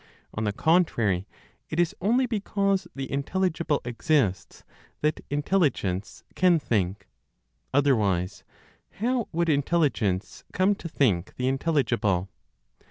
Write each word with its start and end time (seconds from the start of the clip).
On 0.33 0.45
the 0.45 0.51
contrary, 0.51 1.27
it 1.69 1.79
is 1.79 1.95
only 2.01 2.25
because 2.25 2.87
the 2.95 3.11
intelligible 3.11 3.81
exists, 3.85 4.63
that 5.01 5.23
Intelligence 5.29 6.23
can 6.33 6.57
think. 6.57 7.07
Otherwise, 7.71 8.43
how 8.93 9.27
would 9.31 9.47
Intelligence 9.47 10.43
come 10.53 10.73
to 10.73 10.89
think 10.89 11.35
the 11.35 11.47
intelligible? 11.47 12.29